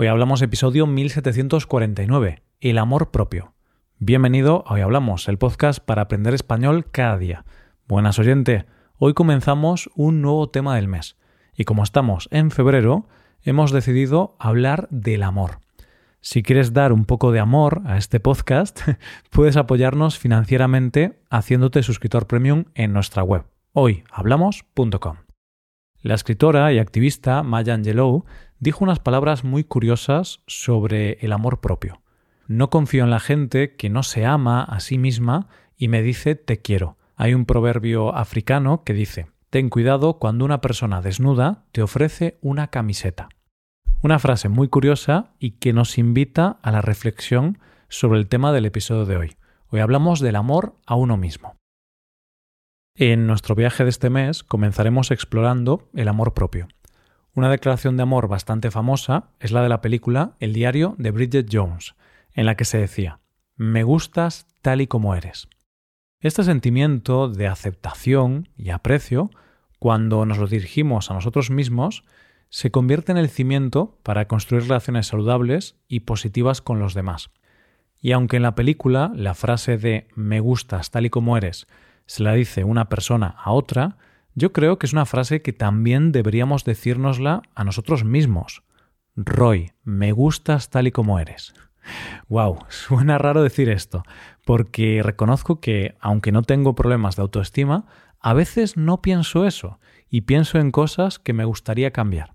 Hoy 0.00 0.06
hablamos 0.06 0.40
episodio 0.40 0.86
1749, 0.86 2.42
el 2.60 2.78
amor 2.78 3.10
propio. 3.10 3.52
Bienvenido 3.98 4.64
a 4.66 4.72
Hoy 4.72 4.80
Hablamos, 4.80 5.28
el 5.28 5.36
podcast 5.36 5.78
para 5.78 6.00
aprender 6.00 6.32
español 6.32 6.86
cada 6.90 7.18
día. 7.18 7.44
Buenas 7.86 8.18
oyente, 8.18 8.64
hoy 8.96 9.12
comenzamos 9.12 9.90
un 9.94 10.22
nuevo 10.22 10.48
tema 10.48 10.76
del 10.76 10.88
mes. 10.88 11.18
Y 11.54 11.64
como 11.64 11.82
estamos 11.82 12.30
en 12.30 12.50
febrero, 12.50 13.08
hemos 13.42 13.72
decidido 13.72 14.36
hablar 14.38 14.88
del 14.88 15.22
amor. 15.22 15.58
Si 16.22 16.42
quieres 16.42 16.72
dar 16.72 16.94
un 16.94 17.04
poco 17.04 17.30
de 17.30 17.40
amor 17.40 17.82
a 17.84 17.98
este 17.98 18.20
podcast, 18.20 18.80
puedes 19.30 19.58
apoyarnos 19.58 20.18
financieramente 20.18 21.20
haciéndote 21.28 21.82
suscriptor 21.82 22.26
premium 22.26 22.64
en 22.74 22.94
nuestra 22.94 23.22
web, 23.22 23.44
hoyhablamos.com. 23.74 25.16
La 26.00 26.14
escritora 26.14 26.72
y 26.72 26.78
activista 26.78 27.42
Maya 27.42 27.74
Angelou 27.74 28.24
dijo 28.60 28.84
unas 28.84 29.00
palabras 29.00 29.42
muy 29.42 29.64
curiosas 29.64 30.40
sobre 30.46 31.14
el 31.22 31.32
amor 31.32 31.60
propio. 31.60 32.00
No 32.46 32.70
confío 32.70 33.04
en 33.04 33.10
la 33.10 33.20
gente 33.20 33.74
que 33.74 33.90
no 33.90 34.02
se 34.02 34.26
ama 34.26 34.62
a 34.62 34.80
sí 34.80 34.98
misma 34.98 35.48
y 35.76 35.88
me 35.88 36.02
dice 36.02 36.34
te 36.34 36.60
quiero. 36.60 36.96
Hay 37.16 37.34
un 37.34 37.46
proverbio 37.46 38.14
africano 38.14 38.84
que 38.84 38.92
dice 38.92 39.26
ten 39.48 39.68
cuidado 39.68 40.18
cuando 40.18 40.44
una 40.44 40.60
persona 40.60 41.02
desnuda 41.02 41.64
te 41.72 41.82
ofrece 41.82 42.38
una 42.40 42.68
camiseta. 42.68 43.28
Una 44.02 44.18
frase 44.18 44.48
muy 44.48 44.68
curiosa 44.68 45.32
y 45.38 45.52
que 45.52 45.72
nos 45.72 45.98
invita 45.98 46.58
a 46.62 46.70
la 46.70 46.80
reflexión 46.80 47.58
sobre 47.88 48.18
el 48.18 48.28
tema 48.28 48.52
del 48.52 48.66
episodio 48.66 49.04
de 49.04 49.16
hoy. 49.16 49.36
Hoy 49.68 49.80
hablamos 49.80 50.20
del 50.20 50.36
amor 50.36 50.76
a 50.86 50.94
uno 50.94 51.16
mismo. 51.16 51.56
En 52.96 53.26
nuestro 53.26 53.54
viaje 53.54 53.84
de 53.84 53.90
este 53.90 54.10
mes 54.10 54.42
comenzaremos 54.42 55.10
explorando 55.10 55.88
el 55.94 56.08
amor 56.08 56.34
propio. 56.34 56.68
Una 57.34 57.48
declaración 57.48 57.96
de 57.96 58.02
amor 58.02 58.26
bastante 58.26 58.70
famosa 58.70 59.28
es 59.38 59.52
la 59.52 59.62
de 59.62 59.68
la 59.68 59.80
película 59.80 60.32
El 60.40 60.52
diario 60.52 60.96
de 60.98 61.12
Bridget 61.12 61.48
Jones, 61.50 61.94
en 62.34 62.46
la 62.46 62.56
que 62.56 62.64
se 62.64 62.78
decía, 62.78 63.20
me 63.56 63.84
gustas 63.84 64.46
tal 64.62 64.80
y 64.80 64.86
como 64.86 65.14
eres. 65.14 65.48
Este 66.20 66.42
sentimiento 66.42 67.28
de 67.28 67.46
aceptación 67.46 68.48
y 68.56 68.70
aprecio, 68.70 69.30
cuando 69.78 70.26
nos 70.26 70.38
lo 70.38 70.48
dirigimos 70.48 71.10
a 71.10 71.14
nosotros 71.14 71.50
mismos, 71.50 72.04
se 72.48 72.72
convierte 72.72 73.12
en 73.12 73.18
el 73.18 73.30
cimiento 73.30 73.98
para 74.02 74.26
construir 74.26 74.64
relaciones 74.64 75.06
saludables 75.06 75.76
y 75.86 76.00
positivas 76.00 76.60
con 76.60 76.80
los 76.80 76.94
demás. 76.94 77.30
Y 78.00 78.12
aunque 78.12 78.38
en 78.38 78.42
la 78.42 78.56
película 78.56 79.12
la 79.14 79.34
frase 79.34 79.78
de 79.78 80.08
me 80.16 80.40
gustas 80.40 80.90
tal 80.90 81.06
y 81.06 81.10
como 81.10 81.36
eres 81.36 81.66
se 82.06 82.24
la 82.24 82.32
dice 82.32 82.64
una 82.64 82.88
persona 82.88 83.36
a 83.38 83.52
otra, 83.52 83.96
yo 84.40 84.54
creo 84.54 84.78
que 84.78 84.86
es 84.86 84.94
una 84.94 85.04
frase 85.04 85.42
que 85.42 85.52
también 85.52 86.12
deberíamos 86.12 86.64
decírnosla 86.64 87.42
a 87.54 87.62
nosotros 87.62 88.04
mismos. 88.04 88.62
Roy, 89.14 89.72
me 89.84 90.12
gustas 90.12 90.70
tal 90.70 90.86
y 90.86 90.92
como 90.92 91.20
eres. 91.20 91.52
Wow, 92.28 92.60
suena 92.68 93.18
raro 93.18 93.42
decir 93.42 93.68
esto, 93.68 94.02
porque 94.46 95.02
reconozco 95.02 95.60
que, 95.60 95.96
aunque 96.00 96.32
no 96.32 96.42
tengo 96.42 96.74
problemas 96.74 97.16
de 97.16 97.22
autoestima, 97.22 97.84
a 98.18 98.32
veces 98.32 98.78
no 98.78 99.02
pienso 99.02 99.46
eso 99.46 99.78
y 100.08 100.22
pienso 100.22 100.58
en 100.58 100.70
cosas 100.70 101.18
que 101.18 101.34
me 101.34 101.44
gustaría 101.44 101.90
cambiar. 101.90 102.34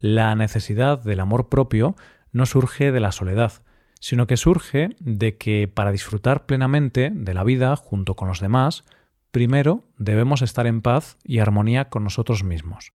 La 0.00 0.34
necesidad 0.34 1.02
del 1.02 1.20
amor 1.20 1.48
propio 1.48 1.94
no 2.32 2.46
surge 2.46 2.90
de 2.90 3.00
la 3.00 3.12
soledad, 3.12 3.62
sino 4.00 4.26
que 4.26 4.36
surge 4.36 4.90
de 4.98 5.36
que 5.36 5.68
para 5.68 5.92
disfrutar 5.92 6.46
plenamente 6.46 7.12
de 7.14 7.32
la 7.32 7.44
vida 7.44 7.76
junto 7.76 8.16
con 8.16 8.26
los 8.26 8.40
demás, 8.40 8.84
primero 9.34 9.82
debemos 9.98 10.40
estar 10.40 10.66
en 10.66 10.80
paz 10.80 11.18
y 11.24 11.40
armonía 11.40 11.90
con 11.90 12.04
nosotros 12.04 12.44
mismos. 12.44 12.92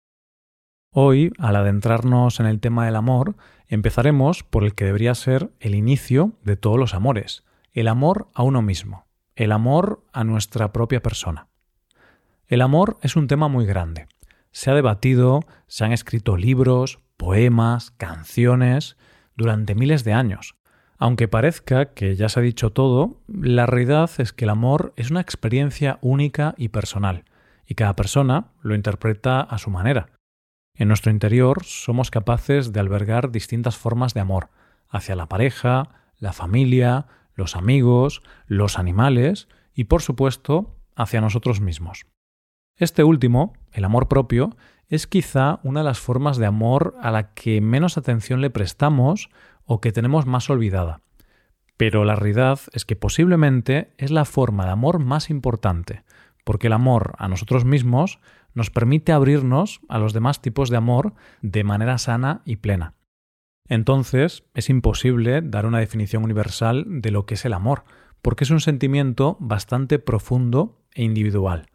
Hoy, 0.93 1.33
al 1.37 1.55
adentrarnos 1.55 2.39
en 2.39 2.45
el 2.45 2.59
tema 2.59 2.85
del 2.85 2.95
amor, 2.95 3.35
empezaremos 3.67 4.43
por 4.43 4.63
el 4.63 4.75
que 4.75 4.85
debería 4.85 5.15
ser 5.15 5.49
el 5.59 5.75
inicio 5.75 6.33
de 6.43 6.55
todos 6.55 6.77
los 6.77 6.93
amores, 6.93 7.43
el 7.73 7.87
amor 7.87 8.27
a 8.33 8.43
uno 8.43 8.61
mismo, 8.61 9.07
el 9.35 9.51
amor 9.51 10.05
a 10.13 10.23
nuestra 10.23 10.71
propia 10.71 11.01
persona. 11.01 11.47
El 12.45 12.61
amor 12.61 12.97
es 13.01 13.15
un 13.15 13.27
tema 13.27 13.47
muy 13.47 13.65
grande 13.65 14.07
se 14.57 14.71
ha 14.71 14.73
debatido, 14.73 15.41
se 15.67 15.85
han 15.85 15.91
escrito 15.91 16.35
libros, 16.35 16.99
poemas, 17.15 17.91
canciones, 17.91 18.97
durante 19.35 19.75
miles 19.75 20.03
de 20.03 20.13
años. 20.13 20.55
Aunque 20.97 21.27
parezca 21.27 21.93
que 21.93 22.15
ya 22.15 22.27
se 22.27 22.39
ha 22.39 22.43
dicho 22.43 22.71
todo, 22.71 23.21
la 23.27 23.65
realidad 23.67 24.09
es 24.17 24.33
que 24.33 24.45
el 24.45 24.49
amor 24.49 24.93
es 24.95 25.11
una 25.11 25.21
experiencia 25.21 25.99
única 26.01 26.55
y 26.57 26.69
personal, 26.69 27.25
y 27.67 27.75
cada 27.75 27.95
persona 27.95 28.47
lo 28.61 28.73
interpreta 28.73 29.41
a 29.41 29.57
su 29.59 29.69
manera. 29.69 30.09
En 30.73 30.87
nuestro 30.87 31.11
interior 31.11 31.63
somos 31.63 32.09
capaces 32.09 32.73
de 32.73 32.79
albergar 32.79 33.31
distintas 33.31 33.77
formas 33.77 34.13
de 34.13 34.21
amor, 34.21 34.49
hacia 34.89 35.15
la 35.15 35.27
pareja, 35.27 35.89
la 36.17 36.33
familia, 36.33 37.05
los 37.35 37.55
amigos, 37.55 38.21
los 38.47 38.79
animales 38.79 39.47
y, 39.73 39.85
por 39.85 40.01
supuesto, 40.01 40.75
hacia 40.95 41.21
nosotros 41.21 41.61
mismos. 41.61 42.07
Este 42.75 43.03
último, 43.03 43.53
el 43.71 43.85
amor 43.85 44.07
propio, 44.07 44.55
es 44.87 45.05
quizá 45.05 45.59
una 45.63 45.81
de 45.81 45.85
las 45.85 45.99
formas 45.99 46.37
de 46.37 46.45
amor 46.45 46.95
a 47.01 47.11
la 47.11 47.33
que 47.33 47.61
menos 47.61 47.97
atención 47.97 48.41
le 48.41 48.49
prestamos 48.49 49.29
o 49.67 49.79
que 49.79 49.91
tenemos 49.91 50.25
más 50.25 50.49
olvidada. 50.49 51.01
Pero 51.77 52.05
la 52.05 52.15
realidad 52.15 52.59
es 52.73 52.85
que 52.85 52.95
posiblemente 52.95 53.93
es 53.97 54.09
la 54.09 54.25
forma 54.25 54.65
de 54.65 54.71
amor 54.71 54.97
más 54.97 55.29
importante, 55.29 56.03
porque 56.43 56.67
el 56.67 56.73
amor 56.73 57.13
a 57.19 57.27
nosotros 57.27 57.65
mismos 57.65 58.19
nos 58.55 58.71
permite 58.71 59.11
abrirnos 59.11 59.81
a 59.87 59.99
los 59.99 60.13
demás 60.13 60.41
tipos 60.41 60.71
de 60.71 60.77
amor 60.77 61.13
de 61.41 61.63
manera 61.63 61.99
sana 61.99 62.41
y 62.45 62.55
plena. 62.55 62.95
Entonces, 63.67 64.45
es 64.55 64.69
imposible 64.69 65.41
dar 65.43 65.65
una 65.65 65.79
definición 65.79 66.23
universal 66.23 66.85
de 66.87 67.11
lo 67.11 67.25
que 67.25 67.35
es 67.35 67.45
el 67.45 67.53
amor, 67.53 67.83
porque 68.21 68.45
es 68.45 68.49
un 68.49 68.61
sentimiento 68.61 69.37
bastante 69.39 69.99
profundo 69.99 70.81
e 70.95 71.03
individual. 71.03 71.67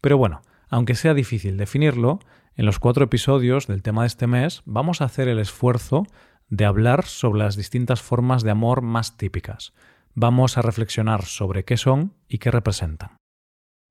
Pero 0.00 0.16
bueno, 0.16 0.42
aunque 0.68 0.94
sea 0.94 1.12
difícil 1.12 1.56
definirlo, 1.56 2.20
en 2.56 2.66
los 2.66 2.78
cuatro 2.78 3.04
episodios 3.04 3.66
del 3.66 3.82
tema 3.82 4.02
de 4.02 4.08
este 4.08 4.26
mes 4.26 4.62
vamos 4.64 5.00
a 5.00 5.04
hacer 5.04 5.28
el 5.28 5.38
esfuerzo 5.38 6.06
de 6.50 6.66
hablar 6.66 7.06
sobre 7.06 7.40
las 7.40 7.56
distintas 7.56 8.02
formas 8.02 8.42
de 8.42 8.50
amor 8.50 8.82
más 8.82 9.16
típicas. 9.16 9.72
Vamos 10.14 10.58
a 10.58 10.62
reflexionar 10.62 11.24
sobre 11.24 11.64
qué 11.64 11.76
son 11.76 12.12
y 12.28 12.38
qué 12.38 12.50
representan. 12.50 13.16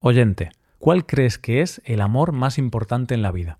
Oyente, 0.01 0.51
¿cuál 0.77 1.05
crees 1.05 1.39
que 1.39 1.61
es 1.61 1.81
el 1.85 2.01
amor 2.01 2.31
más 2.31 2.57
importante 2.57 3.15
en 3.15 3.21
la 3.21 3.31
vida? 3.31 3.57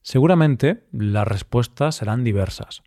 Seguramente 0.00 0.86
las 0.92 1.28
respuestas 1.28 1.96
serán 1.96 2.24
diversas. 2.24 2.82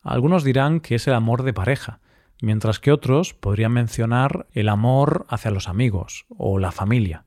Algunos 0.00 0.42
dirán 0.42 0.80
que 0.80 0.96
es 0.96 1.06
el 1.06 1.14
amor 1.14 1.44
de 1.44 1.52
pareja, 1.52 2.00
mientras 2.40 2.80
que 2.80 2.90
otros 2.90 3.34
podrían 3.34 3.72
mencionar 3.72 4.48
el 4.52 4.68
amor 4.68 5.26
hacia 5.28 5.52
los 5.52 5.68
amigos 5.68 6.24
o 6.28 6.58
la 6.58 6.72
familia 6.72 7.24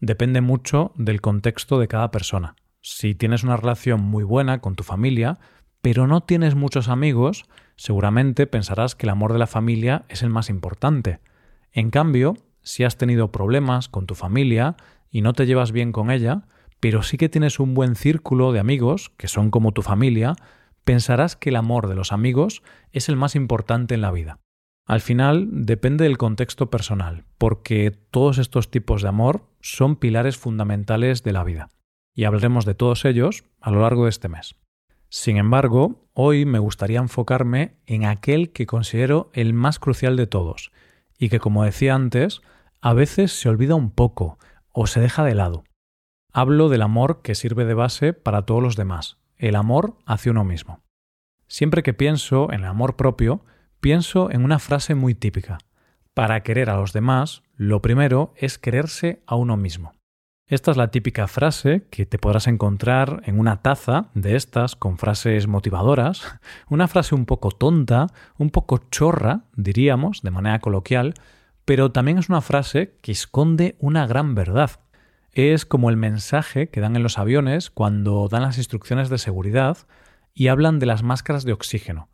depende 0.00 0.40
mucho 0.40 0.92
del 0.96 1.20
contexto 1.20 1.78
de 1.78 1.88
cada 1.88 2.10
persona. 2.10 2.54
Si 2.80 3.14
tienes 3.14 3.42
una 3.42 3.56
relación 3.56 4.00
muy 4.00 4.24
buena 4.24 4.60
con 4.60 4.76
tu 4.76 4.84
familia, 4.84 5.38
pero 5.82 6.06
no 6.06 6.22
tienes 6.22 6.54
muchos 6.54 6.88
amigos, 6.88 7.44
seguramente 7.76 8.46
pensarás 8.46 8.94
que 8.94 9.06
el 9.06 9.10
amor 9.10 9.32
de 9.32 9.38
la 9.38 9.46
familia 9.46 10.04
es 10.08 10.22
el 10.22 10.30
más 10.30 10.50
importante. 10.50 11.20
En 11.72 11.90
cambio, 11.90 12.34
si 12.62 12.84
has 12.84 12.96
tenido 12.96 13.30
problemas 13.30 13.88
con 13.88 14.06
tu 14.06 14.14
familia 14.14 14.76
y 15.10 15.20
no 15.20 15.32
te 15.32 15.46
llevas 15.46 15.72
bien 15.72 15.92
con 15.92 16.10
ella, 16.10 16.42
pero 16.80 17.02
sí 17.02 17.16
que 17.16 17.28
tienes 17.28 17.60
un 17.60 17.74
buen 17.74 17.94
círculo 17.94 18.52
de 18.52 18.60
amigos, 18.60 19.12
que 19.16 19.28
son 19.28 19.50
como 19.50 19.72
tu 19.72 19.82
familia, 19.82 20.34
pensarás 20.84 21.36
que 21.36 21.50
el 21.50 21.56
amor 21.56 21.88
de 21.88 21.94
los 21.94 22.12
amigos 22.12 22.62
es 22.92 23.08
el 23.08 23.16
más 23.16 23.34
importante 23.34 23.94
en 23.94 24.00
la 24.00 24.10
vida. 24.10 24.38
Al 24.86 25.00
final 25.00 25.48
depende 25.50 26.04
del 26.04 26.16
contexto 26.16 26.70
personal, 26.70 27.24
porque 27.38 27.90
todos 27.90 28.38
estos 28.38 28.70
tipos 28.70 29.02
de 29.02 29.08
amor 29.08 29.48
son 29.60 29.96
pilares 29.96 30.36
fundamentales 30.36 31.24
de 31.24 31.32
la 31.32 31.42
vida, 31.42 31.70
y 32.14 32.24
hablaremos 32.24 32.64
de 32.64 32.74
todos 32.74 33.04
ellos 33.04 33.44
a 33.60 33.72
lo 33.72 33.82
largo 33.82 34.04
de 34.04 34.10
este 34.10 34.28
mes. 34.28 34.54
Sin 35.18 35.38
embargo, 35.38 36.04
hoy 36.12 36.44
me 36.44 36.58
gustaría 36.58 36.98
enfocarme 36.98 37.78
en 37.86 38.04
aquel 38.04 38.52
que 38.52 38.66
considero 38.66 39.30
el 39.32 39.54
más 39.54 39.78
crucial 39.78 40.14
de 40.14 40.26
todos, 40.26 40.72
y 41.18 41.30
que, 41.30 41.40
como 41.40 41.64
decía 41.64 41.94
antes, 41.94 42.42
a 42.82 42.92
veces 42.92 43.32
se 43.32 43.48
olvida 43.48 43.76
un 43.76 43.90
poco 43.90 44.38
o 44.72 44.86
se 44.86 45.00
deja 45.00 45.24
de 45.24 45.34
lado. 45.34 45.64
Hablo 46.34 46.68
del 46.68 46.82
amor 46.82 47.22
que 47.22 47.34
sirve 47.34 47.64
de 47.64 47.72
base 47.72 48.12
para 48.12 48.42
todos 48.42 48.62
los 48.62 48.76
demás, 48.76 49.16
el 49.38 49.56
amor 49.56 49.96
hacia 50.04 50.32
uno 50.32 50.44
mismo. 50.44 50.82
Siempre 51.48 51.82
que 51.82 51.94
pienso 51.94 52.52
en 52.52 52.60
el 52.60 52.66
amor 52.66 52.96
propio, 52.96 53.42
pienso 53.80 54.30
en 54.30 54.44
una 54.44 54.58
frase 54.58 54.94
muy 54.94 55.14
típica. 55.14 55.56
Para 56.12 56.42
querer 56.42 56.68
a 56.68 56.76
los 56.76 56.92
demás, 56.92 57.42
lo 57.54 57.80
primero 57.80 58.34
es 58.36 58.58
quererse 58.58 59.22
a 59.26 59.36
uno 59.36 59.56
mismo. 59.56 59.95
Esta 60.48 60.70
es 60.70 60.76
la 60.76 60.92
típica 60.92 61.26
frase 61.26 61.88
que 61.90 62.06
te 62.06 62.18
podrás 62.18 62.46
encontrar 62.46 63.20
en 63.24 63.40
una 63.40 63.62
taza 63.62 64.10
de 64.14 64.36
estas 64.36 64.76
con 64.76 64.96
frases 64.96 65.48
motivadoras, 65.48 66.38
una 66.70 66.86
frase 66.86 67.16
un 67.16 67.26
poco 67.26 67.50
tonta, 67.50 68.06
un 68.38 68.50
poco 68.50 68.78
chorra, 68.92 69.46
diríamos, 69.56 70.22
de 70.22 70.30
manera 70.30 70.60
coloquial, 70.60 71.14
pero 71.64 71.90
también 71.90 72.18
es 72.18 72.28
una 72.28 72.42
frase 72.42 72.96
que 73.02 73.10
esconde 73.10 73.74
una 73.80 74.06
gran 74.06 74.36
verdad. 74.36 74.70
Es 75.32 75.66
como 75.66 75.90
el 75.90 75.96
mensaje 75.96 76.68
que 76.68 76.80
dan 76.80 76.94
en 76.94 77.02
los 77.02 77.18
aviones 77.18 77.68
cuando 77.68 78.28
dan 78.28 78.42
las 78.42 78.56
instrucciones 78.56 79.08
de 79.08 79.18
seguridad 79.18 79.78
y 80.32 80.46
hablan 80.46 80.78
de 80.78 80.86
las 80.86 81.02
máscaras 81.02 81.42
de 81.42 81.54
oxígeno. 81.54 82.08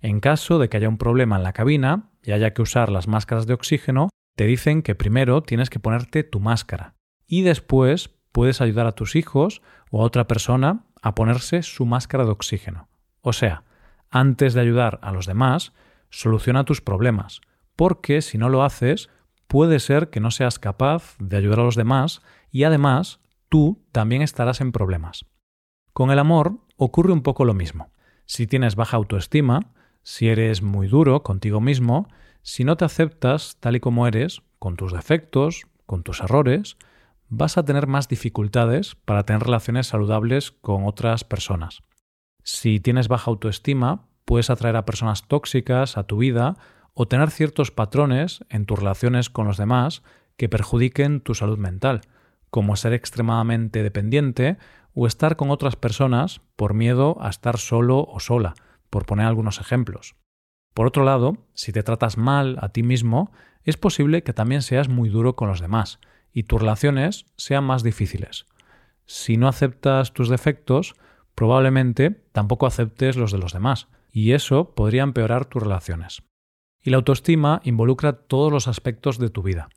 En 0.00 0.20
caso 0.20 0.58
de 0.58 0.70
que 0.70 0.78
haya 0.78 0.88
un 0.88 0.96
problema 0.96 1.36
en 1.36 1.42
la 1.42 1.52
cabina 1.52 2.08
y 2.22 2.32
haya 2.32 2.54
que 2.54 2.62
usar 2.62 2.90
las 2.90 3.08
máscaras 3.08 3.46
de 3.46 3.52
oxígeno, 3.52 4.08
te 4.36 4.46
dicen 4.46 4.80
que 4.80 4.94
primero 4.94 5.42
tienes 5.42 5.68
que 5.68 5.80
ponerte 5.80 6.24
tu 6.24 6.40
máscara 6.40 6.94
y 7.26 7.42
después 7.42 8.10
puedes 8.32 8.60
ayudar 8.60 8.86
a 8.86 8.92
tus 8.92 9.16
hijos 9.16 9.62
o 9.90 10.02
a 10.02 10.04
otra 10.04 10.26
persona 10.26 10.84
a 11.02 11.14
ponerse 11.14 11.62
su 11.62 11.86
máscara 11.86 12.24
de 12.24 12.30
oxígeno. 12.30 12.88
O 13.20 13.32
sea, 13.32 13.64
antes 14.10 14.54
de 14.54 14.60
ayudar 14.60 14.98
a 15.02 15.12
los 15.12 15.26
demás, 15.26 15.72
soluciona 16.10 16.64
tus 16.64 16.80
problemas, 16.80 17.40
porque 17.76 18.22
si 18.22 18.38
no 18.38 18.48
lo 18.48 18.62
haces, 18.62 19.10
puede 19.46 19.80
ser 19.80 20.10
que 20.10 20.20
no 20.20 20.30
seas 20.30 20.58
capaz 20.58 21.16
de 21.18 21.36
ayudar 21.36 21.60
a 21.60 21.64
los 21.64 21.76
demás 21.76 22.22
y 22.50 22.64
además 22.64 23.20
tú 23.48 23.84
también 23.92 24.22
estarás 24.22 24.60
en 24.60 24.72
problemas. 24.72 25.26
Con 25.92 26.10
el 26.10 26.18
amor 26.18 26.58
ocurre 26.76 27.12
un 27.12 27.22
poco 27.22 27.44
lo 27.44 27.54
mismo. 27.54 27.92
Si 28.26 28.46
tienes 28.46 28.74
baja 28.74 28.96
autoestima, 28.96 29.72
si 30.02 30.28
eres 30.28 30.62
muy 30.62 30.88
duro 30.88 31.22
contigo 31.22 31.60
mismo, 31.60 32.08
si 32.42 32.64
no 32.64 32.76
te 32.76 32.84
aceptas 32.84 33.56
tal 33.60 33.76
y 33.76 33.80
como 33.80 34.06
eres, 34.06 34.42
con 34.58 34.76
tus 34.76 34.92
defectos, 34.92 35.66
con 35.86 36.02
tus 36.02 36.20
errores, 36.20 36.76
vas 37.36 37.58
a 37.58 37.64
tener 37.64 37.86
más 37.86 38.08
dificultades 38.08 38.94
para 38.94 39.24
tener 39.24 39.42
relaciones 39.42 39.88
saludables 39.88 40.52
con 40.52 40.86
otras 40.86 41.24
personas. 41.24 41.82
Si 42.42 42.78
tienes 42.78 43.08
baja 43.08 43.30
autoestima, 43.30 44.06
puedes 44.24 44.50
atraer 44.50 44.76
a 44.76 44.84
personas 44.84 45.26
tóxicas 45.26 45.96
a 45.96 46.04
tu 46.04 46.18
vida 46.18 46.56
o 46.92 47.08
tener 47.08 47.30
ciertos 47.30 47.70
patrones 47.70 48.44
en 48.50 48.66
tus 48.66 48.78
relaciones 48.78 49.30
con 49.30 49.46
los 49.46 49.56
demás 49.56 50.02
que 50.36 50.48
perjudiquen 50.48 51.20
tu 51.20 51.34
salud 51.34 51.58
mental, 51.58 52.02
como 52.50 52.76
ser 52.76 52.92
extremadamente 52.92 53.82
dependiente 53.82 54.56
o 54.94 55.06
estar 55.06 55.36
con 55.36 55.50
otras 55.50 55.74
personas 55.74 56.40
por 56.54 56.72
miedo 56.72 57.16
a 57.20 57.30
estar 57.30 57.58
solo 57.58 58.06
o 58.08 58.20
sola, 58.20 58.54
por 58.90 59.06
poner 59.06 59.26
algunos 59.26 59.60
ejemplos. 59.60 60.14
Por 60.72 60.86
otro 60.86 61.04
lado, 61.04 61.38
si 61.54 61.72
te 61.72 61.82
tratas 61.82 62.16
mal 62.16 62.58
a 62.60 62.68
ti 62.68 62.84
mismo, 62.84 63.32
es 63.64 63.76
posible 63.76 64.22
que 64.22 64.32
también 64.32 64.62
seas 64.62 64.88
muy 64.88 65.08
duro 65.08 65.34
con 65.34 65.48
los 65.48 65.60
demás 65.60 65.98
y 66.34 66.42
tus 66.42 66.60
relaciones 66.60 67.24
sean 67.36 67.64
más 67.64 67.82
difíciles. 67.82 68.44
Si 69.06 69.38
no 69.38 69.48
aceptas 69.48 70.12
tus 70.12 70.28
defectos, 70.28 70.94
probablemente 71.34 72.10
tampoco 72.32 72.66
aceptes 72.66 73.16
los 73.16 73.32
de 73.32 73.38
los 73.38 73.52
demás, 73.52 73.88
y 74.10 74.32
eso 74.32 74.74
podría 74.74 75.04
empeorar 75.04 75.46
tus 75.46 75.62
relaciones. 75.62 76.22
Y 76.82 76.90
la 76.90 76.98
autoestima 76.98 77.60
involucra 77.64 78.12
todos 78.12 78.52
los 78.52 78.68
aspectos 78.68 79.18
de 79.18 79.30
tu 79.30 79.42
vida. 79.42 79.68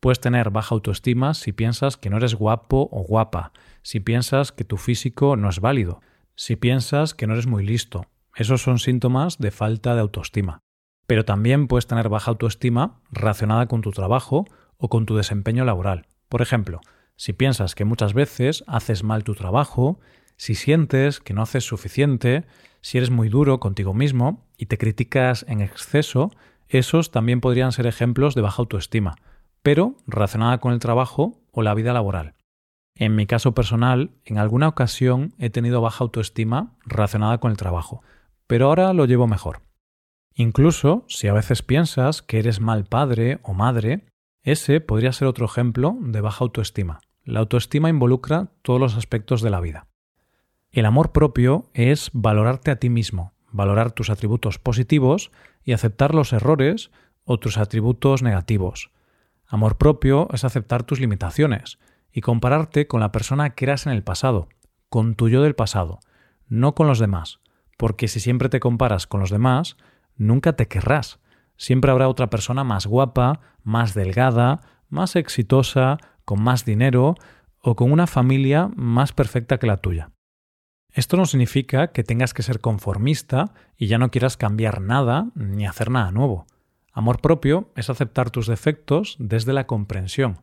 Puedes 0.00 0.20
tener 0.20 0.50
baja 0.50 0.74
autoestima 0.74 1.34
si 1.34 1.52
piensas 1.52 1.96
que 1.96 2.10
no 2.10 2.16
eres 2.16 2.34
guapo 2.34 2.88
o 2.90 3.02
guapa, 3.02 3.52
si 3.82 4.00
piensas 4.00 4.52
que 4.52 4.64
tu 4.64 4.76
físico 4.76 5.36
no 5.36 5.48
es 5.48 5.60
válido, 5.60 6.00
si 6.34 6.56
piensas 6.56 7.14
que 7.14 7.26
no 7.26 7.34
eres 7.34 7.46
muy 7.46 7.64
listo. 7.64 8.06
Esos 8.34 8.62
son 8.62 8.78
síntomas 8.78 9.38
de 9.38 9.50
falta 9.50 9.94
de 9.94 10.00
autoestima. 10.00 10.60
Pero 11.06 11.24
también 11.24 11.66
puedes 11.66 11.86
tener 11.86 12.08
baja 12.08 12.30
autoestima 12.30 13.00
relacionada 13.10 13.66
con 13.66 13.82
tu 13.82 13.90
trabajo 13.90 14.46
o 14.80 14.88
con 14.88 15.06
tu 15.06 15.16
desempeño 15.16 15.64
laboral. 15.64 16.06
Por 16.28 16.42
ejemplo, 16.42 16.80
si 17.16 17.32
piensas 17.32 17.74
que 17.74 17.84
muchas 17.84 18.14
veces 18.14 18.64
haces 18.66 19.04
mal 19.04 19.22
tu 19.22 19.34
trabajo, 19.34 20.00
si 20.36 20.54
sientes 20.54 21.20
que 21.20 21.34
no 21.34 21.42
haces 21.42 21.64
suficiente, 21.64 22.46
si 22.80 22.96
eres 22.96 23.10
muy 23.10 23.28
duro 23.28 23.60
contigo 23.60 23.92
mismo 23.92 24.46
y 24.56 24.66
te 24.66 24.78
criticas 24.78 25.44
en 25.48 25.60
exceso, 25.60 26.30
esos 26.68 27.10
también 27.10 27.40
podrían 27.40 27.72
ser 27.72 27.86
ejemplos 27.86 28.34
de 28.34 28.40
baja 28.40 28.62
autoestima, 28.62 29.16
pero 29.62 29.96
relacionada 30.06 30.58
con 30.58 30.72
el 30.72 30.78
trabajo 30.78 31.42
o 31.52 31.62
la 31.62 31.74
vida 31.74 31.92
laboral. 31.92 32.34
En 32.94 33.16
mi 33.16 33.26
caso 33.26 33.54
personal, 33.54 34.12
en 34.24 34.38
alguna 34.38 34.68
ocasión 34.68 35.34
he 35.38 35.50
tenido 35.50 35.80
baja 35.80 36.04
autoestima 36.04 36.76
relacionada 36.86 37.38
con 37.38 37.50
el 37.50 37.56
trabajo, 37.56 38.02
pero 38.46 38.66
ahora 38.66 38.92
lo 38.92 39.04
llevo 39.04 39.26
mejor. 39.26 39.62
Incluso 40.34 41.04
si 41.08 41.28
a 41.28 41.32
veces 41.32 41.62
piensas 41.62 42.22
que 42.22 42.38
eres 42.38 42.60
mal 42.60 42.84
padre 42.84 43.40
o 43.42 43.52
madre, 43.52 44.06
ese 44.42 44.80
podría 44.80 45.12
ser 45.12 45.28
otro 45.28 45.46
ejemplo 45.46 45.96
de 46.00 46.20
baja 46.20 46.44
autoestima. 46.44 47.00
La 47.24 47.40
autoestima 47.40 47.88
involucra 47.88 48.48
todos 48.62 48.80
los 48.80 48.96
aspectos 48.96 49.42
de 49.42 49.50
la 49.50 49.60
vida. 49.60 49.86
El 50.70 50.86
amor 50.86 51.12
propio 51.12 51.68
es 51.74 52.10
valorarte 52.12 52.70
a 52.70 52.76
ti 52.76 52.90
mismo, 52.90 53.34
valorar 53.52 53.92
tus 53.92 54.08
atributos 54.08 54.58
positivos 54.58 55.30
y 55.64 55.72
aceptar 55.72 56.14
los 56.14 56.32
errores 56.32 56.90
o 57.24 57.38
tus 57.38 57.58
atributos 57.58 58.22
negativos. 58.22 58.90
Amor 59.46 59.78
propio 59.78 60.28
es 60.32 60.44
aceptar 60.44 60.84
tus 60.84 61.00
limitaciones 61.00 61.78
y 62.12 62.20
compararte 62.20 62.86
con 62.86 63.00
la 63.00 63.12
persona 63.12 63.50
que 63.50 63.64
eras 63.64 63.86
en 63.86 63.92
el 63.92 64.02
pasado, 64.02 64.48
con 64.88 65.14
tu 65.14 65.28
yo 65.28 65.42
del 65.42 65.54
pasado, 65.54 66.00
no 66.48 66.74
con 66.74 66.86
los 66.86 66.98
demás, 66.98 67.40
porque 67.76 68.08
si 68.08 68.20
siempre 68.20 68.48
te 68.48 68.60
comparas 68.60 69.06
con 69.06 69.20
los 69.20 69.30
demás, 69.30 69.76
nunca 70.16 70.54
te 70.54 70.68
querrás. 70.68 71.20
Siempre 71.60 71.90
habrá 71.90 72.08
otra 72.08 72.30
persona 72.30 72.64
más 72.64 72.86
guapa, 72.86 73.40
más 73.62 73.92
delgada, 73.92 74.62
más 74.88 75.14
exitosa, 75.14 75.98
con 76.24 76.42
más 76.42 76.64
dinero 76.64 77.16
o 77.60 77.76
con 77.76 77.92
una 77.92 78.06
familia 78.06 78.70
más 78.76 79.12
perfecta 79.12 79.58
que 79.58 79.66
la 79.66 79.76
tuya. 79.76 80.10
Esto 80.90 81.18
no 81.18 81.26
significa 81.26 81.88
que 81.88 82.02
tengas 82.02 82.32
que 82.32 82.42
ser 82.42 82.60
conformista 82.60 83.52
y 83.76 83.88
ya 83.88 83.98
no 83.98 84.10
quieras 84.10 84.38
cambiar 84.38 84.80
nada 84.80 85.26
ni 85.34 85.66
hacer 85.66 85.90
nada 85.90 86.10
nuevo. 86.12 86.46
Amor 86.94 87.20
propio 87.20 87.70
es 87.76 87.90
aceptar 87.90 88.30
tus 88.30 88.46
defectos 88.46 89.16
desde 89.18 89.52
la 89.52 89.66
comprensión, 89.66 90.40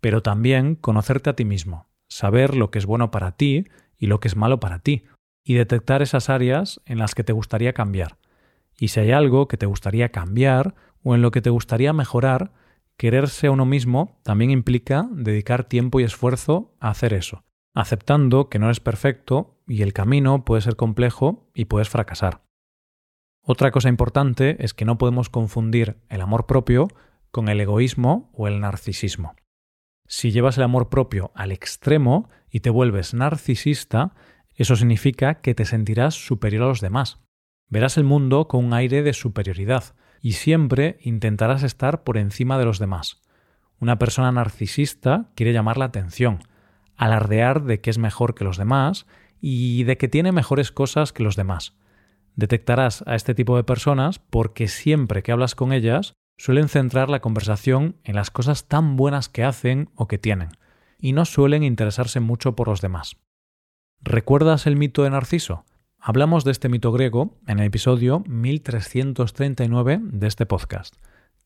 pero 0.00 0.22
también 0.22 0.76
conocerte 0.76 1.30
a 1.30 1.34
ti 1.34 1.44
mismo, 1.44 1.88
saber 2.06 2.54
lo 2.54 2.70
que 2.70 2.78
es 2.78 2.86
bueno 2.86 3.10
para 3.10 3.32
ti 3.32 3.64
y 3.98 4.06
lo 4.06 4.20
que 4.20 4.28
es 4.28 4.36
malo 4.36 4.60
para 4.60 4.78
ti, 4.78 5.02
y 5.42 5.54
detectar 5.54 6.00
esas 6.00 6.30
áreas 6.30 6.80
en 6.84 6.98
las 6.98 7.16
que 7.16 7.24
te 7.24 7.32
gustaría 7.32 7.72
cambiar. 7.72 8.19
Y 8.80 8.88
si 8.88 8.98
hay 8.98 9.12
algo 9.12 9.46
que 9.46 9.56
te 9.56 9.66
gustaría 9.66 10.08
cambiar 10.08 10.74
o 11.04 11.14
en 11.14 11.22
lo 11.22 11.30
que 11.30 11.40
te 11.40 11.50
gustaría 11.50 11.92
mejorar, 11.92 12.52
quererse 12.96 13.46
a 13.46 13.52
uno 13.52 13.66
mismo 13.66 14.18
también 14.24 14.50
implica 14.50 15.08
dedicar 15.12 15.64
tiempo 15.64 16.00
y 16.00 16.04
esfuerzo 16.04 16.74
a 16.80 16.90
hacer 16.90 17.12
eso 17.12 17.44
aceptando 17.74 18.48
que 18.48 18.58
no 18.58 18.66
eres 18.66 18.80
perfecto 18.80 19.60
y 19.66 19.82
el 19.82 19.92
camino 19.92 20.44
puede 20.44 20.62
ser 20.62 20.76
complejo 20.76 21.50
y 21.54 21.66
puedes 21.66 21.88
fracasar. 21.88 22.42
Otra 23.42 23.70
cosa 23.70 23.88
importante 23.88 24.62
es 24.64 24.74
que 24.74 24.84
no 24.84 24.98
podemos 24.98 25.30
confundir 25.30 25.96
el 26.08 26.20
amor 26.20 26.46
propio 26.46 26.88
con 27.30 27.48
el 27.48 27.60
egoísmo 27.60 28.30
o 28.34 28.48
el 28.48 28.60
narcisismo. 28.60 29.34
Si 30.06 30.32
llevas 30.32 30.56
el 30.58 30.64
amor 30.64 30.88
propio 30.88 31.30
al 31.34 31.52
extremo 31.52 32.28
y 32.50 32.60
te 32.60 32.70
vuelves 32.70 33.14
narcisista, 33.14 34.14
eso 34.54 34.76
significa 34.76 35.40
que 35.40 35.54
te 35.54 35.64
sentirás 35.64 36.14
superior 36.14 36.64
a 36.64 36.68
los 36.68 36.80
demás. 36.80 37.20
Verás 37.70 37.96
el 37.96 38.04
mundo 38.04 38.48
con 38.48 38.64
un 38.64 38.74
aire 38.74 39.02
de 39.02 39.12
superioridad 39.12 39.94
y 40.20 40.32
siempre 40.32 40.98
intentarás 41.00 41.62
estar 41.62 42.02
por 42.02 42.18
encima 42.18 42.58
de 42.58 42.64
los 42.64 42.78
demás. 42.78 43.22
Una 43.78 43.98
persona 43.98 44.32
narcisista 44.32 45.30
quiere 45.34 45.52
llamar 45.52 45.78
la 45.78 45.86
atención, 45.86 46.40
alardear 46.96 47.62
de 47.62 47.80
que 47.80 47.90
es 47.90 47.96
mejor 47.96 48.34
que 48.34 48.44
los 48.44 48.58
demás 48.58 49.06
y 49.40 49.84
de 49.84 49.96
que 49.96 50.08
tiene 50.08 50.32
mejores 50.32 50.72
cosas 50.72 51.12
que 51.12 51.22
los 51.22 51.36
demás. 51.36 51.74
Detectarás 52.36 53.04
a 53.06 53.14
este 53.14 53.34
tipo 53.34 53.56
de 53.56 53.64
personas 53.64 54.18
porque 54.18 54.68
siempre 54.68 55.22
que 55.22 55.32
hablas 55.32 55.54
con 55.54 55.72
ellas 55.72 56.14
suelen 56.36 56.68
centrar 56.68 57.08
la 57.08 57.20
conversación 57.20 57.96
en 58.02 58.16
las 58.16 58.30
cosas 58.30 58.66
tan 58.66 58.96
buenas 58.96 59.28
que 59.28 59.44
hacen 59.44 59.90
o 59.94 60.08
que 60.08 60.18
tienen, 60.18 60.48
y 60.98 61.12
no 61.12 61.24
suelen 61.24 61.62
interesarse 61.62 62.18
mucho 62.18 62.56
por 62.56 62.68
los 62.68 62.80
demás. 62.80 63.16
¿Recuerdas 64.00 64.66
el 64.66 64.76
mito 64.76 65.04
de 65.04 65.10
Narciso? 65.10 65.64
Hablamos 66.02 66.44
de 66.44 66.52
este 66.52 66.70
mito 66.70 66.92
griego 66.92 67.36
en 67.46 67.58
el 67.58 67.66
episodio 67.66 68.20
1339 68.26 70.00
de 70.02 70.26
este 70.28 70.46
podcast. 70.46 70.94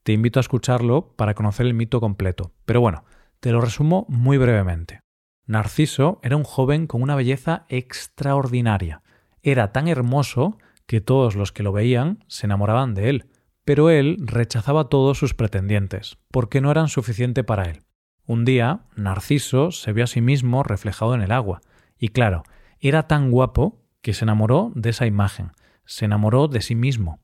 Te 0.05 0.13
invito 0.13 0.39
a 0.39 0.43
escucharlo 0.43 1.13
para 1.17 1.35
conocer 1.35 1.67
el 1.67 1.75
mito 1.75 1.99
completo, 1.99 2.53
pero 2.65 2.81
bueno, 2.81 3.05
te 3.41 3.51
lo 3.51 3.61
resumo 3.61 4.07
muy 4.09 4.39
brevemente. 4.39 5.01
Narciso 5.45 6.21
era 6.23 6.37
un 6.37 6.45
joven 6.45 6.87
con 6.87 7.03
una 7.03 7.17
belleza 7.17 7.67
extraordinaria. 7.69 9.03
Era 9.43 9.73
tan 9.73 9.89
hermoso 9.89 10.57
que 10.87 11.01
todos 11.01 11.35
los 11.35 11.51
que 11.51 11.65
lo 11.65 11.73
veían 11.73 12.23
se 12.29 12.47
enamoraban 12.47 12.95
de 12.95 13.11
él, 13.11 13.27
pero 13.65 13.91
él 13.91 14.19
rechazaba 14.21 14.89
todos 14.89 15.19
sus 15.19 15.35
pretendientes, 15.35 16.19
porque 16.31 16.61
no 16.61 16.71
eran 16.71 16.87
suficiente 16.87 17.43
para 17.43 17.65
él. 17.65 17.83
Un 18.25 18.45
día, 18.45 18.83
Narciso 18.95 19.73
se 19.73 19.93
vio 19.93 20.05
a 20.05 20.07
sí 20.07 20.21
mismo 20.21 20.63
reflejado 20.63 21.13
en 21.17 21.23
el 21.23 21.33
agua, 21.33 21.61
y 21.99 22.11
claro, 22.11 22.45
era 22.79 23.09
tan 23.09 23.33
guapo 23.33 23.84
que 24.05 24.13
se 24.13 24.27
enamoró 24.27 24.71
de 24.75 24.91
esa 24.91 25.07
imagen, 25.07 25.53
se 25.87 26.05
enamoró 26.05 26.47
de 26.47 26.61
sí 26.61 26.75
mismo. 26.75 27.21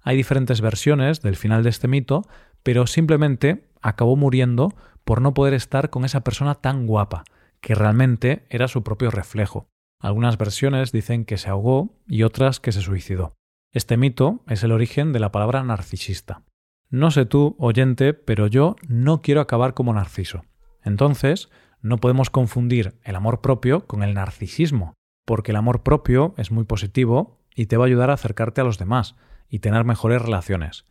Hay 0.00 0.16
diferentes 0.16 0.62
versiones 0.62 1.20
del 1.20 1.36
final 1.36 1.62
de 1.62 1.68
este 1.68 1.88
mito, 1.88 2.26
pero 2.62 2.86
simplemente 2.86 3.68
acabó 3.82 4.16
muriendo 4.16 4.70
por 5.04 5.20
no 5.20 5.34
poder 5.34 5.52
estar 5.52 5.90
con 5.90 6.06
esa 6.06 6.24
persona 6.24 6.54
tan 6.54 6.86
guapa, 6.86 7.24
que 7.60 7.74
realmente 7.74 8.46
era 8.48 8.66
su 8.66 8.82
propio 8.82 9.10
reflejo. 9.10 9.68
Algunas 10.00 10.38
versiones 10.38 10.90
dicen 10.90 11.26
que 11.26 11.36
se 11.36 11.50
ahogó 11.50 12.00
y 12.06 12.22
otras 12.22 12.60
que 12.60 12.72
se 12.72 12.80
suicidó. 12.80 13.34
Este 13.70 13.98
mito 13.98 14.42
es 14.48 14.64
el 14.64 14.72
origen 14.72 15.12
de 15.12 15.20
la 15.20 15.32
palabra 15.32 15.62
narcisista. 15.62 16.44
No 16.88 17.10
sé 17.10 17.26
tú, 17.26 17.56
oyente, 17.58 18.14
pero 18.14 18.46
yo 18.46 18.76
no 18.88 19.20
quiero 19.20 19.42
acabar 19.42 19.74
como 19.74 19.92
Narciso. 19.92 20.44
Entonces, 20.82 21.50
no 21.82 21.98
podemos 21.98 22.30
confundir 22.30 22.98
el 23.02 23.16
amor 23.16 23.42
propio 23.42 23.86
con 23.86 24.02
el 24.02 24.14
narcisismo, 24.14 24.94
porque 25.24 25.52
el 25.52 25.56
amor 25.56 25.82
propio 25.82 26.34
es 26.36 26.50
muy 26.50 26.64
positivo 26.64 27.38
y 27.54 27.66
te 27.66 27.76
va 27.76 27.84
a 27.84 27.86
ayudar 27.86 28.10
a 28.10 28.14
acercarte 28.14 28.60
a 28.60 28.64
los 28.64 28.78
demás, 28.78 29.14
y 29.52 29.58
tener 29.58 29.84
mejores 29.84 30.22
relaciones, 30.22 30.86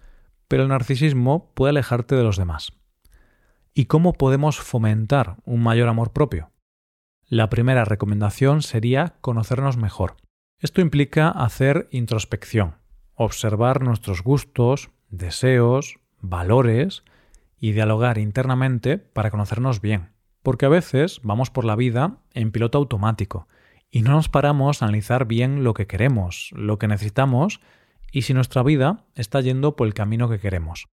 pero 0.48 0.62
el 0.62 0.70
narcisismo 0.70 1.52
puede 1.56 1.72
alejarte 1.72 2.16
de 2.16 2.24
los 2.24 2.38
demás. 2.38 2.74
¿Y 3.74 3.86
cómo 3.86 4.14
podemos 4.14 4.60
fomentar 4.60 5.38
un 5.46 5.64
mayor 5.64 5.90
amor 5.90 6.14
propio? 6.14 6.52
La 7.26 7.50
primera 7.50 7.86
recomendación 7.86 8.62
sería 8.62 9.16
conocernos 9.22 9.78
mejor. 9.78 10.16
Esto 10.60 10.80
implica 10.80 11.30
hacer 11.30 11.88
introspección, 11.90 12.76
observar 13.16 13.82
nuestros 13.82 14.22
gustos, 14.22 14.92
deseos, 15.10 16.00
valores 16.20 17.04
y 17.58 17.72
dialogar 17.72 18.20
internamente 18.20 19.00
para 19.00 19.32
conocernos 19.32 19.82
bien. 19.82 20.12
Porque 20.44 20.68
a 20.68 20.70
veces 20.70 21.20
vamos 21.24 21.50
por 21.50 21.66
la 21.66 21.76
vida 21.76 22.18
en 22.34 22.52
piloto 22.52 22.78
automático 22.78 23.48
y 23.92 24.02
no 24.02 24.12
nos 24.12 24.30
paramos 24.30 24.82
a 24.82 24.86
analizar 24.86 25.26
bien 25.26 25.64
lo 25.64 25.74
que 25.74 25.86
queremos, 25.86 26.52
lo 26.56 26.80
que 26.80 26.88
necesitamos 26.88 27.60
y 28.12 28.24
si 28.24 28.34
nuestra 28.34 28.64
vida 28.64 29.06
está 29.16 29.42
yendo 29.42 29.76
por 29.76 29.86
el 29.86 29.94
camino 29.94 30.30
que 30.30 30.40
queremos. 30.40 30.88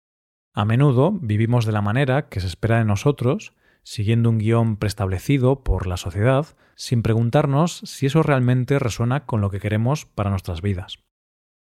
A 0.54 0.66
menudo 0.66 1.12
vivimos 1.12 1.66
de 1.66 1.72
la 1.72 1.82
manera 1.82 2.30
que 2.30 2.40
se 2.40 2.48
espera 2.48 2.80
de 2.80 2.86
nosotros, 2.86 3.54
siguiendo 3.84 4.30
un 4.30 4.40
guion 4.40 4.76
preestablecido 4.78 5.64
por 5.64 5.86
la 5.86 5.98
sociedad, 5.98 6.48
sin 6.76 7.04
preguntarnos 7.04 7.82
si 7.86 8.08
eso 8.08 8.24
realmente 8.24 8.80
resuena 8.80 9.26
con 9.26 9.40
lo 9.40 9.52
que 9.52 9.60
queremos 9.60 10.06
para 10.06 10.32
nuestras 10.32 10.62
vidas. 10.62 10.98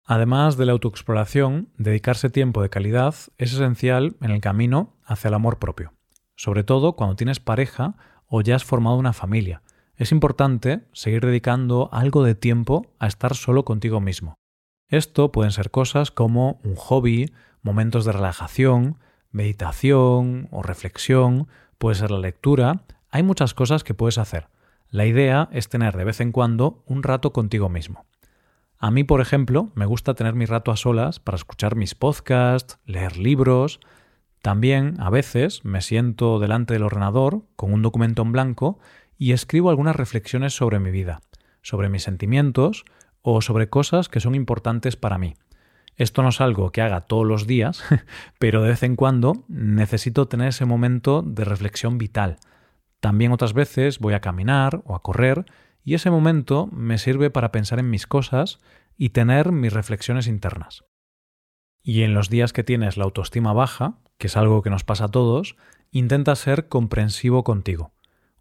Además 0.06 0.56
de 0.56 0.66
la 0.66 0.72
autoexploración, 0.72 1.68
dedicarse 1.76 2.30
tiempo 2.30 2.62
de 2.62 2.70
calidad 2.70 3.14
es 3.36 3.52
esencial 3.52 4.16
en 4.22 4.30
el 4.30 4.40
camino 4.40 4.96
hacia 5.04 5.28
el 5.28 5.34
amor 5.34 5.58
propio, 5.58 5.92
sobre 6.34 6.64
todo 6.64 6.94
cuando 6.94 7.16
tienes 7.16 7.38
pareja 7.38 7.96
o 8.26 8.40
ya 8.40 8.56
has 8.56 8.64
formado 8.64 8.96
una 8.96 9.12
familia. 9.12 9.62
Es 10.00 10.12
importante 10.12 10.80
seguir 10.92 11.20
dedicando 11.20 11.90
algo 11.92 12.24
de 12.24 12.34
tiempo 12.34 12.86
a 12.98 13.06
estar 13.06 13.36
solo 13.36 13.66
contigo 13.66 14.00
mismo, 14.00 14.34
esto 14.88 15.30
pueden 15.30 15.52
ser 15.52 15.70
cosas 15.70 16.10
como 16.10 16.58
un 16.64 16.74
hobby, 16.74 17.32
momentos 17.60 18.06
de 18.06 18.12
relajación, 18.12 18.96
meditación 19.30 20.48
o 20.50 20.62
reflexión, 20.62 21.48
puede 21.76 21.96
ser 21.96 22.10
la 22.10 22.18
lectura, 22.18 22.82
hay 23.10 23.22
muchas 23.22 23.52
cosas 23.52 23.84
que 23.84 23.92
puedes 23.92 24.16
hacer. 24.16 24.48
La 24.88 25.04
idea 25.04 25.50
es 25.52 25.68
tener 25.68 25.96
de 25.98 26.04
vez 26.04 26.20
en 26.20 26.32
cuando 26.32 26.82
un 26.86 27.02
rato 27.02 27.34
contigo 27.34 27.68
mismo. 27.68 28.06
A 28.78 28.90
mí, 28.90 29.04
por 29.04 29.20
ejemplo, 29.20 29.70
me 29.74 29.84
gusta 29.84 30.14
tener 30.14 30.34
mi 30.34 30.46
rato 30.46 30.72
a 30.72 30.76
solas 30.76 31.20
para 31.20 31.36
escuchar 31.36 31.76
mis 31.76 31.94
podcasts, 31.94 32.78
leer 32.86 33.18
libros. 33.18 33.78
También, 34.40 34.94
a 34.98 35.10
veces, 35.10 35.62
me 35.64 35.82
siento 35.82 36.38
delante 36.40 36.72
del 36.72 36.84
ordenador 36.84 37.42
con 37.54 37.72
un 37.72 37.82
documento 37.82 38.22
en 38.22 38.32
blanco 38.32 38.80
y 39.20 39.32
escribo 39.32 39.68
algunas 39.68 39.94
reflexiones 39.94 40.54
sobre 40.54 40.80
mi 40.80 40.90
vida, 40.90 41.20
sobre 41.60 41.90
mis 41.90 42.02
sentimientos, 42.02 42.86
o 43.20 43.42
sobre 43.42 43.68
cosas 43.68 44.08
que 44.08 44.18
son 44.18 44.34
importantes 44.34 44.96
para 44.96 45.18
mí. 45.18 45.34
Esto 45.96 46.22
no 46.22 46.30
es 46.30 46.40
algo 46.40 46.72
que 46.72 46.80
haga 46.80 47.02
todos 47.02 47.26
los 47.26 47.46
días, 47.46 47.84
pero 48.38 48.62
de 48.62 48.70
vez 48.70 48.82
en 48.82 48.96
cuando 48.96 49.44
necesito 49.46 50.26
tener 50.26 50.48
ese 50.48 50.64
momento 50.64 51.20
de 51.20 51.44
reflexión 51.44 51.98
vital. 51.98 52.38
También 52.98 53.32
otras 53.32 53.52
veces 53.52 53.98
voy 53.98 54.14
a 54.14 54.22
caminar 54.22 54.80
o 54.86 54.94
a 54.94 55.02
correr 55.02 55.44
y 55.84 55.92
ese 55.92 56.10
momento 56.10 56.70
me 56.72 56.96
sirve 56.96 57.28
para 57.28 57.52
pensar 57.52 57.78
en 57.78 57.90
mis 57.90 58.06
cosas 58.06 58.58
y 58.96 59.10
tener 59.10 59.52
mis 59.52 59.74
reflexiones 59.74 60.28
internas. 60.28 60.86
Y 61.82 62.04
en 62.04 62.14
los 62.14 62.30
días 62.30 62.54
que 62.54 62.64
tienes 62.64 62.96
la 62.96 63.04
autoestima 63.04 63.52
baja, 63.52 63.98
que 64.16 64.28
es 64.28 64.36
algo 64.38 64.62
que 64.62 64.70
nos 64.70 64.84
pasa 64.84 65.04
a 65.04 65.08
todos, 65.08 65.56
intenta 65.90 66.34
ser 66.36 66.68
comprensivo 66.68 67.44
contigo. 67.44 67.92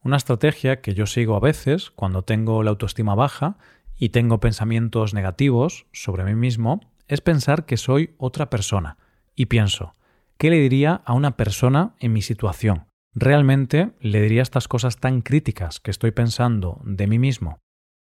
Una 0.01 0.18
estrategia 0.18 0.82
que 0.82 0.94
yo 0.94 1.06
sigo 1.06 1.36
a 1.36 1.41
veces 1.41 1.91
cuando 1.91 2.24
tengo 2.24 2.63
la 2.63 2.70
autoestima 2.70 3.15
baja 3.15 3.58
y 3.98 4.10
tengo 4.10 4.39
pensamientos 4.39 5.13
negativos 5.13 5.88
sobre 5.91 6.24
mí 6.24 6.36
mismo, 6.36 6.79
es 7.10 7.20
pensar 7.20 7.65
que 7.65 7.75
soy 7.75 8.15
otra 8.18 8.50
persona. 8.50 8.98
Y 9.36 9.48
pienso, 9.48 9.94
¿qué 10.38 10.50
le 10.50 10.58
diría 10.58 11.01
a 11.06 11.13
una 11.13 11.36
persona 11.36 11.96
en 12.00 12.13
mi 12.13 12.22
situación? 12.22 12.86
¿Realmente 13.13 13.91
le 14.00 14.22
diría 14.22 14.41
estas 14.41 14.68
cosas 14.68 14.98
tan 14.98 15.22
críticas 15.22 15.79
que 15.79 15.91
estoy 15.91 16.12
pensando 16.12 16.79
de 16.86 17.08
mí 17.08 17.20
mismo? 17.20 17.60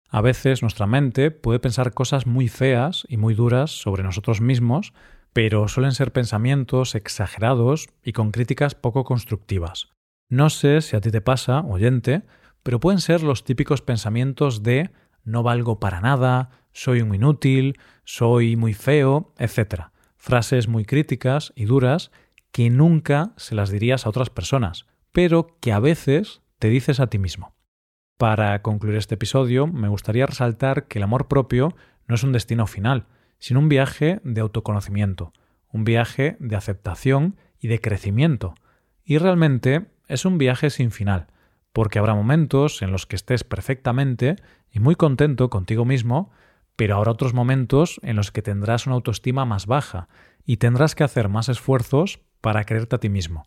A 0.09 0.21
veces 0.21 0.61
nuestra 0.61 0.87
mente 0.87 1.29
puede 1.31 1.59
pensar 1.59 1.93
cosas 1.93 2.25
muy 2.25 2.47
feas 2.47 3.05
y 3.09 3.17
muy 3.17 3.35
duras 3.35 3.71
sobre 3.71 4.03
nosotros 4.03 4.41
mismos, 4.41 4.93
pero 5.33 5.67
suelen 5.67 5.91
ser 5.91 6.11
pensamientos 6.11 6.95
exagerados 6.95 7.89
y 8.03 8.13
con 8.13 8.31
críticas 8.31 8.75
poco 8.75 9.03
constructivas. 9.03 9.89
No 10.29 10.49
sé 10.49 10.81
si 10.81 10.95
a 10.95 11.01
ti 11.01 11.11
te 11.11 11.21
pasa, 11.21 11.61
oyente, 11.61 12.23
pero 12.63 12.79
pueden 12.79 12.99
ser 12.99 13.23
los 13.23 13.43
típicos 13.43 13.81
pensamientos 13.81 14.63
de 14.63 14.91
no 15.23 15.43
valgo 15.43 15.79
para 15.79 16.01
nada, 16.01 16.49
soy 16.71 17.01
un 17.01 17.13
inútil, 17.13 17.77
soy 18.03 18.55
muy 18.55 18.73
feo, 18.73 19.33
etc. 19.37 19.85
Frases 20.17 20.67
muy 20.67 20.85
críticas 20.85 21.53
y 21.55 21.65
duras 21.65 22.11
que 22.51 22.69
nunca 22.69 23.33
se 23.37 23.55
las 23.55 23.69
dirías 23.69 24.05
a 24.05 24.09
otras 24.09 24.29
personas, 24.29 24.85
pero 25.11 25.57
que 25.59 25.71
a 25.71 25.79
veces 25.79 26.41
te 26.59 26.69
dices 26.69 26.99
a 26.99 27.07
ti 27.07 27.19
mismo. 27.19 27.55
Para 28.17 28.61
concluir 28.61 28.95
este 28.95 29.15
episodio, 29.15 29.67
me 29.67 29.87
gustaría 29.87 30.25
resaltar 30.25 30.87
que 30.87 30.99
el 30.99 31.03
amor 31.03 31.27
propio 31.27 31.75
no 32.07 32.15
es 32.15 32.23
un 32.23 32.31
destino 32.31 32.67
final, 32.67 33.07
sino 33.39 33.59
un 33.59 33.69
viaje 33.69 34.21
de 34.23 34.41
autoconocimiento, 34.41 35.33
un 35.71 35.83
viaje 35.83 36.37
de 36.39 36.55
aceptación 36.55 37.37
y 37.59 37.67
de 37.67 37.81
crecimiento. 37.81 38.53
Y 39.03 39.17
realmente 39.17 39.87
es 40.07 40.25
un 40.25 40.37
viaje 40.37 40.69
sin 40.69 40.91
final, 40.91 41.27
porque 41.71 41.99
habrá 41.99 42.13
momentos 42.13 42.81
en 42.81 42.91
los 42.91 43.05
que 43.05 43.15
estés 43.15 43.43
perfectamente 43.43 44.35
y 44.71 44.79
muy 44.79 44.95
contento 44.95 45.49
contigo 45.49 45.85
mismo, 45.85 46.31
pero 46.75 46.95
habrá 46.95 47.11
otros 47.11 47.33
momentos 47.33 47.99
en 48.03 48.15
los 48.15 48.31
que 48.31 48.41
tendrás 48.41 48.87
una 48.87 48.95
autoestima 48.95 49.45
más 49.45 49.65
baja 49.65 50.07
y 50.45 50.57
tendrás 50.57 50.95
que 50.95 51.03
hacer 51.03 51.29
más 51.29 51.49
esfuerzos 51.49 52.19
para 52.41 52.63
creerte 52.63 52.95
a 52.95 52.99
ti 52.99 53.09
mismo. 53.09 53.45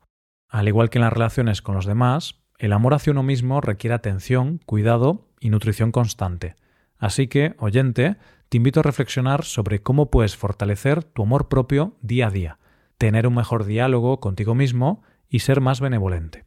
Al 0.49 0.69
igual 0.69 0.91
que 0.91 0.99
en 0.99 1.05
las 1.05 1.13
relaciones 1.13 1.61
con 1.61 1.75
los 1.75 1.87
demás, 1.87 2.41
el 2.59 2.73
amor 2.73 2.95
hacia 2.95 3.13
uno 3.13 3.23
mismo 3.23 3.61
requiere 3.61 3.95
atención, 3.95 4.61
cuidado 4.65 5.29
y 5.41 5.51
nutrición 5.51 5.93
constante. 5.93 6.57
Así 6.99 7.29
que, 7.29 7.55
oyente, 7.59 8.17
te 8.49 8.57
invito 8.57 8.81
a 8.81 8.85
reflexionar 8.85 9.45
sobre 9.45 9.83
cómo 9.83 10.11
puedes 10.11 10.37
fortalecer 10.37 11.05
tu 11.05 11.25
amor 11.25 11.49
propio 11.49 11.97
día 12.01 12.29
a 12.29 12.31
día, 12.31 12.59
tener 12.97 13.27
un 13.27 13.35
mejor 13.35 13.65
diálogo 13.65 14.21
contigo 14.21 14.55
mismo 14.55 15.03
y 15.29 15.41
ser 15.41 15.61
más 15.61 15.81
benevolente. 15.81 16.46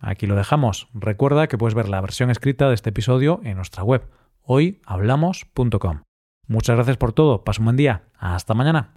Aquí 0.00 0.26
lo 0.26 0.34
dejamos. 0.34 0.88
Recuerda 0.94 1.46
que 1.46 1.58
puedes 1.58 1.74
ver 1.74 1.88
la 1.88 2.00
versión 2.00 2.30
escrita 2.30 2.68
de 2.68 2.74
este 2.74 2.90
episodio 2.90 3.40
en 3.44 3.56
nuestra 3.56 3.82
web 3.84 4.08
hoyhablamos.com. 4.42 6.02
Muchas 6.48 6.76
gracias 6.76 6.96
por 6.96 7.12
todo. 7.12 7.44
Pasa 7.44 7.60
un 7.60 7.66
buen 7.66 7.76
día. 7.76 8.04
Hasta 8.18 8.54
mañana. 8.54 8.94